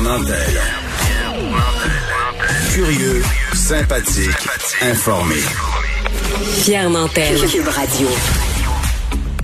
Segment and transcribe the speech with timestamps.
[0.00, 0.60] Pierre Nantel.
[2.72, 3.22] Curieux,
[3.52, 4.48] sympathique,
[4.80, 5.34] informé.
[6.62, 7.36] Pierre Nantel.
[7.46, 8.08] Cube Radio.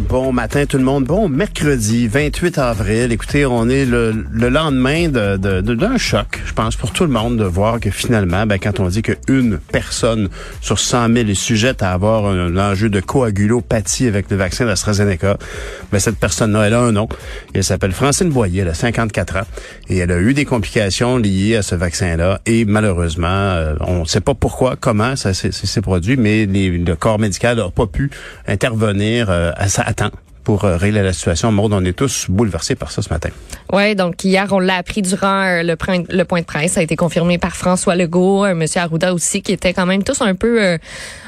[0.08, 1.04] Bon matin tout le monde.
[1.04, 3.12] Bon mercredi 28 avril.
[3.12, 7.44] Écoutez, on est le, lendemain d'un de, de, choc, pense, pour tout le monde de
[7.44, 10.28] voir que finalement, ben, quand on dit qu'une personne
[10.60, 15.36] sur 100 000 est sujette à avoir un, enjeu de coagulopathie avec le vaccin d'AstraZeneca,
[15.92, 17.08] ben, cette personne-là, elle a un nom.
[17.54, 19.46] Elle s'appelle Francine Boyer, elle a 54 ans
[19.88, 24.04] et elle a eu des complications liées à ce vaccin-là et malheureusement, euh, on ne
[24.06, 28.10] sait pas pourquoi, comment ça s'est produit, mais le corps médical n'a pas pu
[28.46, 29.84] intervenir euh, à, sa,
[30.46, 31.50] pour euh, régler la situation.
[31.50, 33.30] Maud, on est tous bouleversés par ça ce matin.
[33.72, 36.74] Oui, donc hier, on l'a appris durant euh, le, point, le point de presse.
[36.74, 38.64] Ça a été confirmé par François Legault, euh, M.
[38.76, 40.78] Arruda aussi, qui était quand même tous un peu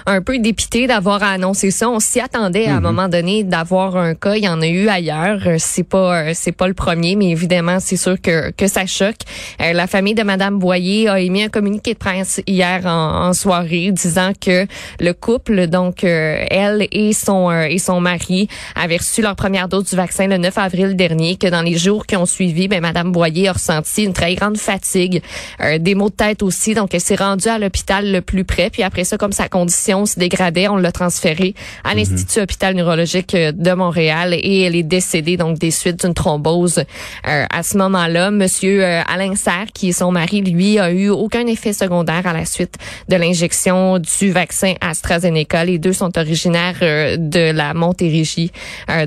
[0.09, 1.89] un peu dépité d'avoir annoncé ça.
[1.89, 2.83] On s'y attendait à un mhm.
[2.83, 4.35] moment donné d'avoir un cas.
[4.35, 5.41] Il y en a eu ailleurs.
[5.59, 9.21] C'est pas c'est pas le premier, mais évidemment, c'est sûr que, que ça choque.
[9.59, 14.33] la famille de Madame Boyer a émis un communiqué de presse hier en, soirée disant
[14.39, 14.67] que
[15.01, 19.97] le couple, donc elle et son et son mari, avaient reçu leur première dose du
[19.97, 23.49] vaccin le 9 avril dernier, que dans les jours qui ont suivi, ben, Madame Boyer
[23.49, 25.23] a ressenti une très grande fatigue,
[25.61, 26.75] euh, des maux de tête aussi.
[26.75, 28.71] Donc, elle s'est rendue à l'hôpital le plus près.
[28.71, 31.55] Puis après ça, comme sa condition se dégradait, on l'a transférée
[31.85, 31.99] à mhm.
[31.99, 36.79] l'Institut hôpital neurologique euh, de Montréal et elle est décédée donc des suites d'une thrombose.
[36.79, 41.47] Euh, à ce moment-là, Monsieur Alain Serre, qui est son mari, lui, a eu aucun
[41.47, 42.75] effet secondaire à la suite
[43.09, 45.65] de l'injection du vaccin AstraZeneca.
[45.65, 48.53] Les deux sont originaires de la Montérégie.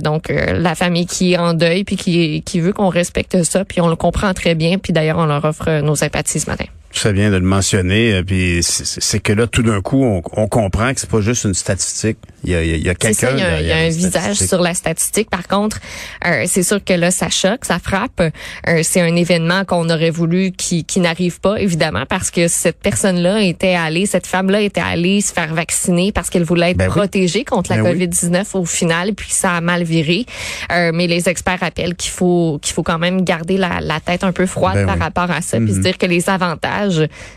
[0.02, 3.66] Donc, euh, la famille qui est en deuil, puis qui, qui veut qu'on respecte ça,
[3.66, 4.78] puis on le comprend très bien.
[4.78, 6.66] Puis d'ailleurs, on leur offre nos sympathies ce matin.
[6.94, 10.48] Ça vient de le mentionner, euh, puis c'est que là, tout d'un coup, on, on,
[10.48, 12.18] comprend que c'est pas juste une statistique.
[12.44, 13.32] Il y a, il y a quelqu'un.
[13.32, 15.30] Il y a, il y a un visage sur la statistique.
[15.30, 15.80] Par contre,
[16.28, 18.22] euh, c'est sûr que là, ça choque, ça frappe.
[18.22, 22.80] Euh, c'est un événement qu'on aurait voulu qui, qui n'arrive pas, évidemment, parce que cette
[22.80, 26.90] personne-là était allée, cette femme-là était allée se faire vacciner parce qu'elle voulait être ben
[26.90, 30.26] protégée contre la ben COVID-19 au final, puis ça a mal viré.
[30.70, 34.32] mais les experts rappellent qu'il faut qu'il faut quand même garder la, la tête un
[34.32, 35.84] peu froide ben par rapport à ça, puis se mhm.
[35.84, 36.81] dire que les avantages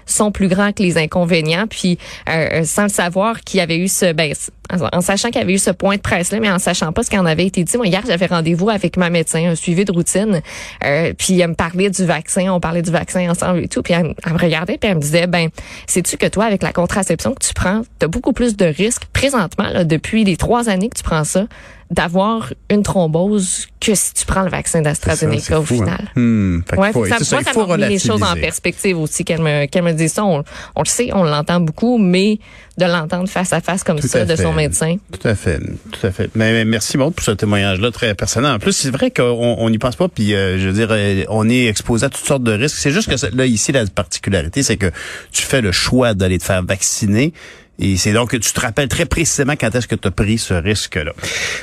[0.07, 1.67] sont plus grands que les inconvénients.
[1.69, 4.33] Puis euh, sans le savoir qu'il y avait eu ce, ben,
[4.71, 7.03] en sachant qu'il y avait eu ce point de presse là, mais en sachant pas
[7.03, 7.77] ce qui en avait été dit.
[7.77, 10.41] Moi hier j'avais rendez-vous avec ma médecin, un suivi de routine.
[10.85, 13.83] Euh, puis elle me parlait du vaccin, on parlait du vaccin ensemble et tout.
[13.83, 15.49] Puis elle, me regardait puis elle me disait ben
[15.87, 19.05] sais-tu que toi avec la contraception que tu prends, tu as beaucoup plus de risques
[19.13, 21.47] présentement là, depuis les trois années que tu prends ça
[21.95, 25.67] d'avoir une thrombose que si tu prends le vaccin d'AstraZeneca au hein.
[25.67, 26.11] final.
[26.17, 29.67] Hmm, ouais, faut, ça, ça, ça m'a mis les choses en perspective aussi qu'elle me,
[29.67, 30.25] qu'elle me dise ça.
[30.25, 30.43] On,
[30.75, 32.41] on, le sait, on l'entend beaucoup, mais
[32.79, 34.97] de l'entendre face à face comme ça de son médecin.
[35.13, 36.31] Tout à fait, tout à fait.
[36.35, 38.53] Mais, merci beaucoup pour ce témoignage-là très personnel.
[38.53, 41.49] En plus, c'est vrai qu'on n'y pense pas, puis euh, je veux dire, euh, on
[41.49, 42.77] est exposé à toutes sortes de risques.
[42.77, 44.91] C'est juste que là, ici, la particularité, c'est que
[45.31, 47.33] tu fais le choix d'aller te faire vacciner
[47.79, 50.39] et c'est donc que tu te rappelles très précisément quand est-ce que tu as pris
[50.39, 51.13] ce risque-là.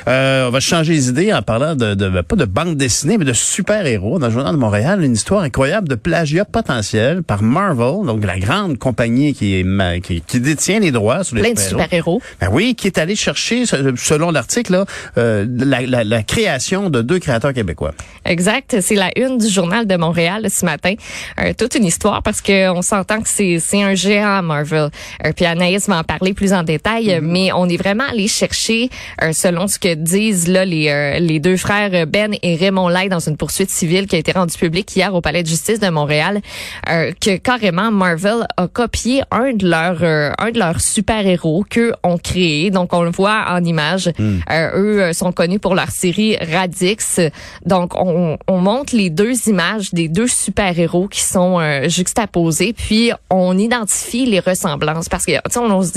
[0.08, 3.24] Euh, on va changer les idées en parlant de, de, pas de bande dessinée, mais
[3.24, 4.18] de super-héros.
[4.18, 8.38] Dans le Journal de Montréal, une histoire incroyable de plagiat potentiel par Marvel, donc la
[8.38, 12.20] grande compagnie qui, est, qui, qui détient les droits sur les Plein de super-héros.
[12.40, 14.84] Ben oui, qui est allé chercher, selon l'article,
[15.16, 17.92] euh, la, la, la, création de deux créateurs québécois.
[18.24, 18.76] Exact.
[18.80, 20.94] C'est la une du Journal de Montréal ce matin.
[21.40, 24.90] Euh, toute une histoire parce qu'on s'entend que c'est un géant Marvel.
[25.24, 27.20] Euh, puis Anaïs parler plus en détail, mm-hmm.
[27.20, 28.90] mais on est vraiment allé chercher,
[29.22, 33.08] euh, selon ce que disent là les, euh, les deux frères Ben et Raymond Lai
[33.08, 35.88] dans une poursuite civile qui a été rendue publique hier au Palais de justice de
[35.88, 36.40] Montréal,
[36.88, 41.92] euh, que carrément Marvel a copié un de leurs un de leurs super héros qu'eux
[42.02, 42.70] ont créé.
[42.70, 44.10] Donc on le voit en image.
[44.18, 44.38] Mm.
[44.74, 47.20] eux sont connus pour leur série Radix.
[47.64, 53.12] Donc on, on montre les deux images des deux super héros qui sont juxtaposés, puis
[53.30, 55.91] on identifie les ressemblances parce que tu sais on, on se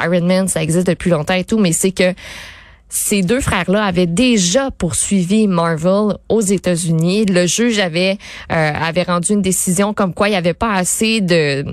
[0.00, 2.14] Iron Man, ça existe depuis longtemps et tout, mais c'est que
[2.90, 7.24] ces deux frères-là avaient déjà poursuivi Marvel aux États-Unis.
[7.26, 8.18] Le juge avait
[8.52, 11.64] euh, avait rendu une décision comme quoi il y avait pas assez de,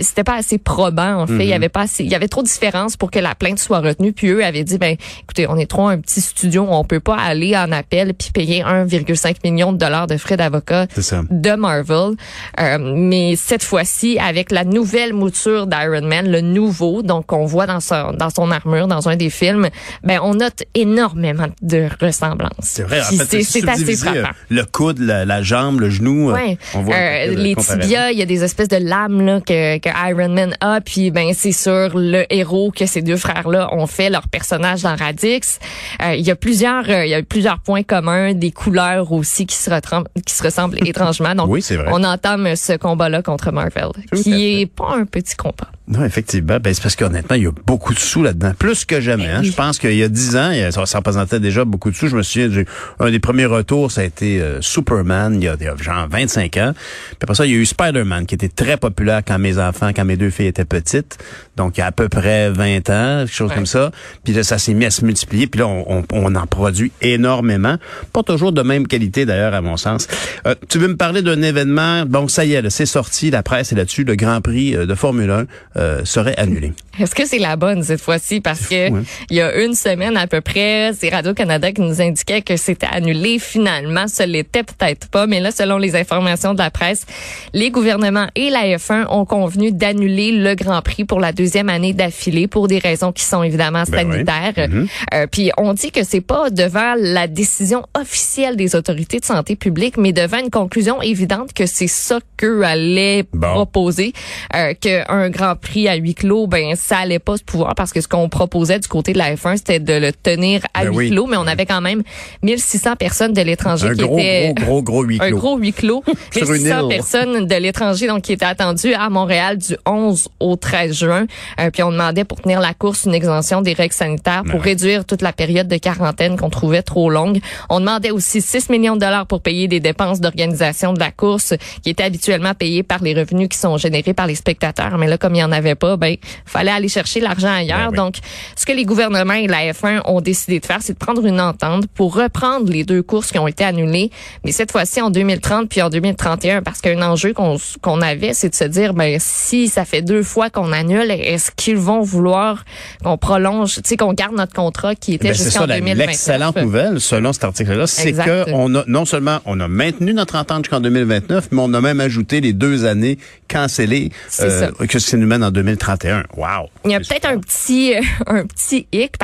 [0.00, 1.44] c'était pas assez probant en fait.
[1.44, 3.58] Il y avait pas assez, il y avait trop de différences pour que la plainte
[3.58, 4.12] soit retenue.
[4.12, 7.16] Puis eux avaient dit ben écoutez, on est trop un petit studio, on peut pas
[7.16, 10.86] aller en appel puis payer 1,5 million de dollars de frais d'avocat
[11.30, 12.16] de Marvel.
[12.60, 17.66] Euh, mais cette fois-ci, avec la nouvelle mouture d'Iron Man, le nouveau, donc on voit
[17.66, 19.68] dans son, dans son armure, dans un des films,
[20.02, 22.50] ben on note énormément de ressemblances.
[22.62, 24.36] C'est vrai, en Puis fait, c'est, assez euh, frappant.
[24.50, 26.58] Le coude, la, la jambe, le genou, euh, Ouais.
[26.74, 29.88] on voit Euh, les tibias, il y a des espèces de lames là, que, que
[30.10, 34.10] Iron Man a, puis ben c'est sûr le héros que ces deux frères-là ont fait
[34.10, 35.58] leur personnage dans Radix.
[36.02, 39.46] Euh, il y a plusieurs, euh, il y a plusieurs points communs, des couleurs aussi
[39.46, 41.34] qui se ressemblent, qui se ressemblent étrangement.
[41.34, 45.70] Donc Oui, on entame ce combat-là contre Marvel, Tout qui est pas un petit combat.
[45.88, 46.58] Non, effectivement.
[46.60, 48.52] Ben, c'est parce qu'honnêtement, il y a beaucoup de sous là-dedans.
[48.56, 49.26] Plus que jamais.
[49.26, 49.38] hein.
[49.38, 49.46] Ben oui.
[49.50, 52.06] Je pense qu'il y a dix ans, ça, ça représentait déjà beaucoup de sous.
[52.06, 52.66] Je me souviens, du-
[53.00, 55.74] un des premiers retours, ça a été euh, Superman, il y, a, il y a
[55.76, 56.72] genre 25 ans.
[56.74, 59.90] Puis après ça, il y a eu Spider-Man, qui était très populaire quand mes enfants,
[59.94, 61.18] quand mes deux filles étaient petites.
[61.56, 63.56] Donc, il y a à peu près 20 ans, quelque chose Ouais.
[63.56, 63.90] comme ça.
[64.24, 65.48] Puis là, ça s'est mis à se multiplier.
[65.48, 67.76] Puis là, on, on- on en produit énormément.
[68.12, 70.06] Pas toujours de même qualité, d'ailleurs, à mon sens.
[70.46, 72.04] Euh, tu veux me parler d'un événement?
[72.06, 73.30] Bon, ça y est, c'est sorti.
[73.30, 74.04] La presse est là-dessus.
[74.04, 75.46] Le Grand Prix euh, de Formule 1
[75.82, 76.72] euh, serait annulé.
[77.00, 78.40] Est-ce que c'est la bonne cette fois-ci?
[78.40, 79.02] Parce que fou, hein?
[79.30, 82.86] il y a une semaine à peu près, c'est Radio-Canada qui nous indiquait que c'était
[82.90, 84.06] annulé finalement.
[84.08, 87.06] Ce l'était peut-être pas, mais là, selon les informations de la presse,
[87.54, 91.92] les gouvernements et la F1 ont convenu d'annuler le Grand Prix pour la deuxième année
[91.94, 94.12] d'affilée pour des raisons qui sont évidemment Ben oui.
[94.24, 94.68] sanitaires.
[95.14, 99.56] Euh, puis on dit que c'est pas devant la décision officielle des autorités de santé
[99.56, 103.52] publique, mais devant une conclusion évidente que c'est ça qu'eux allaient Bon.
[103.54, 104.12] proposer,
[104.54, 108.00] euh, qu'un Grand Prix à huis clos, ben ça allait pas se pouvoir parce que
[108.00, 110.96] ce qu'on proposait du côté de la F1, c'était de le tenir à Ben huis
[110.96, 111.10] oui.
[111.10, 112.02] clos, mais on avait quand même
[112.42, 115.38] 1600 personnes de l'étranger Un qui gros, étaient gros, gros, gros huis un clos.
[115.38, 116.02] gros huis clos.
[116.32, 116.88] Sur une 1600 île.
[116.88, 121.26] personnes de l'étranger donc qui étaient attendues à Montréal du 11 au 13 juin.
[121.60, 124.70] Euh, puis on demandait pour tenir la course une exemption des règles sanitaires pour Ouais.
[124.70, 127.38] réduire toute la période de quarantaine qu'on trouvait trop longue.
[127.70, 131.54] On demandait aussi 6 millions de dollars pour payer des dépenses d'organisation de la course
[131.82, 134.98] qui étaient habituellement payées par les revenus qui sont générés par les spectateurs.
[134.98, 136.16] Mais là, comme il n'y en avait pas, ben
[136.46, 137.90] fallait aller chercher l'argent ailleurs.
[137.92, 137.96] Ben.
[138.04, 138.16] Donc,
[138.56, 141.40] ce que les gouvernements et la F1 ont décidé de faire, c'est de prendre une
[141.40, 144.10] entente pour reprendre les deux courses qui ont été annulées,
[144.44, 148.48] mais cette fois-ci en 2030 puis en 2031, parce qu'un enjeu qu'on qu'on avait, c'est
[148.48, 152.64] de se dire, ben si ça fait deux fois qu'on annule, est-ce qu'ils vont vouloir
[153.04, 155.78] qu'on prolonge, tu sais, qu'on garde notre contrat qui était Ben, c'est jusqu'en ça, la-
[155.80, 156.06] 2029?
[156.06, 158.46] l'excellente nouvelle, selon cet article-là, c'est Exact.
[158.46, 161.80] que on a, non seulement on a maintenu notre entente jusqu'en 2029, mais on a
[161.80, 164.68] même ajouté les deux années cancellées, C'est ça.
[164.88, 166.24] que ce qui nous mène en 2031.
[166.36, 166.68] Wow!
[166.84, 167.94] Il y a peut-être un petit
[168.26, 169.14] un petit hic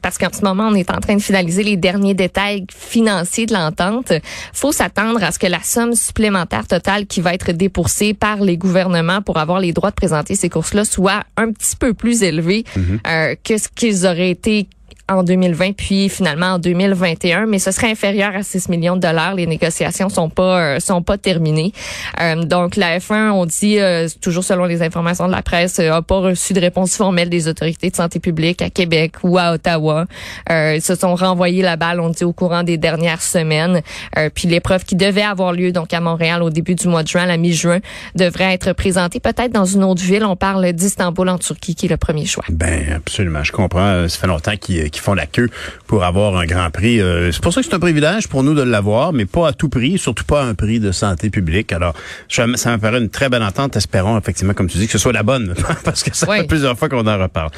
[0.00, 3.54] parce qu'en ce moment on est en train de finaliser les derniers détails financiers de
[3.54, 4.12] l'entente.
[4.52, 8.56] Faut s'attendre à ce que la somme supplémentaire totale qui va être déboursée par les
[8.56, 12.64] gouvernements pour avoir les droits de présenter ces courses-là soit un petit peu plus élevée
[13.06, 14.68] euh, que ce qu'ils auraient été
[15.16, 19.34] en 2020 puis finalement en 2021 mais ce serait inférieur à 6 millions de dollars.
[19.34, 21.72] Les négociations sont pas euh, sont pas terminées.
[22.20, 25.92] Euh, donc la F1 on dit euh, toujours selon les informations de la presse euh,
[25.92, 29.52] a pas reçu de réponse formelle des autorités de santé publique à Québec ou à
[29.52, 30.06] Ottawa.
[30.50, 33.82] Euh, ils se sont renvoyés la balle on dit au courant des dernières semaines.
[34.18, 37.08] Euh, puis l'épreuve qui devait avoir lieu donc à Montréal au début du mois de
[37.08, 37.78] juin à la mi-juin
[38.14, 40.24] devrait être présentée peut-être dans une autre ville.
[40.24, 42.44] On parle d'Istanbul en Turquie qui est le premier choix.
[42.48, 44.08] Ben absolument, je comprends.
[44.08, 45.48] Ça fait longtemps qu'ils qu'ils font la queue
[45.86, 47.00] pour avoir un grand prix.
[47.00, 49.52] Euh, c'est pour ça que c'est un privilège pour nous de l'avoir, mais pas à
[49.52, 51.72] tout prix, surtout pas à un prix de santé publique.
[51.72, 51.94] Alors,
[52.28, 53.76] ça me paraît une très belle entente.
[53.76, 55.54] Espérons effectivement, comme tu dis, que ce soit la bonne,
[55.84, 56.38] parce que ça Oui.
[56.38, 57.50] fait plusieurs fois qu'on en reparle.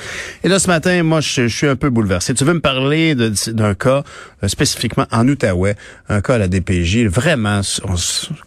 [0.43, 2.35] Et là, ce matin, moi, je, je suis un peu bouleversé.
[2.35, 4.03] Tu veux me parler de- d'un cas
[4.43, 5.77] euh, spécifiquement en Outaouais,
[6.09, 7.07] un cas à la DPJ.
[7.07, 7.95] Vraiment, on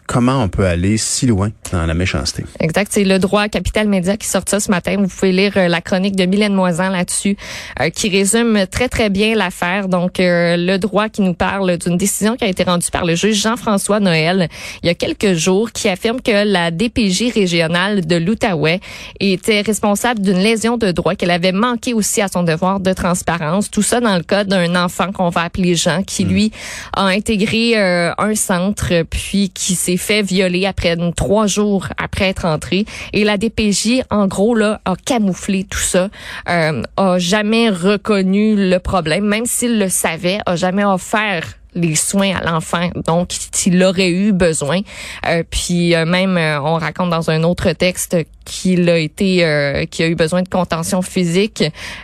[0.06, 2.44] comment on peut aller si loin dans la méchanceté?
[2.60, 2.90] Exact.
[2.92, 4.96] C'est le droit Capital Média qui sort ça ce matin.
[4.98, 7.36] Vous pouvez lire euh, la chronique de Mylène Moisan là-dessus,
[7.80, 9.88] euh, qui résume très, très bien l'affaire.
[9.88, 13.14] Donc, euh, le droit qui nous parle d'une décision qui a été rendue par le
[13.14, 14.48] juge Jean-François Noël
[14.82, 18.80] il y a quelques jours, qui affirme que la DPJ régionale de l'Outaouais
[19.20, 23.70] était responsable d'une lésion de droit, qu'elle avait manqué aussi à son devoir de transparence.
[23.70, 26.52] Tout ça dans le cas d'un enfant qu'on va appeler Jean, qui lui
[26.94, 32.44] a intégré euh, un centre, puis qui s'est fait violer après trois jours après être
[32.44, 32.84] entré.
[33.12, 36.08] Et la DPJ, en gros, là, a camouflé tout ça,
[36.48, 42.34] euh, a jamais reconnu le problème, même s'il le savait, a jamais offert les soins
[42.36, 44.80] à l'enfant donc s'il aurait eu besoin
[45.26, 49.84] Euh, puis euh, même euh, on raconte dans un autre texte qu'il a été, euh,
[49.84, 51.62] qu'il a eu besoin de contention physique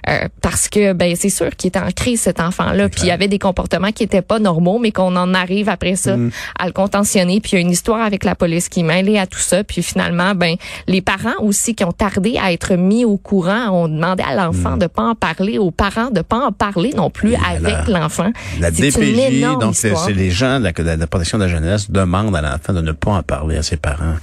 [0.08, 3.10] euh, parce que ben c'est sûr qu'il était en crise cet enfant-là, puis il y
[3.10, 6.30] avait des comportements qui étaient pas normaux, mais qu'on en arrive après ça Mm.
[6.58, 7.40] à le contentionner.
[7.40, 9.64] Puis il y a une histoire avec la police qui est mêlée à tout ça.
[9.64, 13.88] Puis finalement, ben les parents aussi qui ont tardé à être mis au courant, ont
[13.88, 17.30] demandé à l'enfant de pas en parler, aux parents de pas en parler non plus
[17.30, 17.32] Mm.
[17.32, 18.30] Et avec l'enfant.
[18.60, 21.48] La une DPJ, énorme donc c'est les gens de la, de la protection de la
[21.50, 24.16] jeunesse demandent à l'enfant de ne pas en parler à ses parents.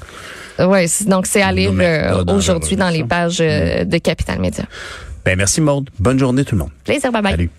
[0.60, 4.64] Ouais, c'est- donc c'est à lire euh, aujourd'hui dans les pages euh, de Capital Média.
[5.26, 5.90] Ben merci Maude.
[6.00, 6.72] Bonne journée tout le monde.
[6.84, 7.32] Plaisir, bye bye.
[7.32, 7.50] Salut.